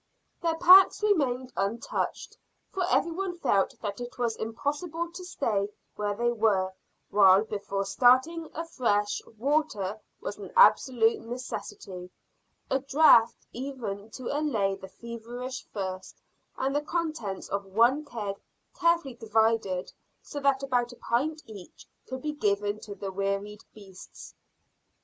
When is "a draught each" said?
12.71-13.75